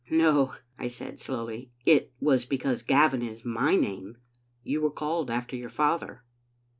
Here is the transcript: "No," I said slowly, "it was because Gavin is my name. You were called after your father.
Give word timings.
"No," 0.09 0.55
I 0.79 0.87
said 0.87 1.19
slowly, 1.19 1.69
"it 1.85 2.11
was 2.19 2.47
because 2.47 2.81
Gavin 2.81 3.21
is 3.21 3.45
my 3.45 3.75
name. 3.75 4.17
You 4.63 4.81
were 4.81 4.89
called 4.89 5.29
after 5.29 5.55
your 5.55 5.69
father. 5.69 6.23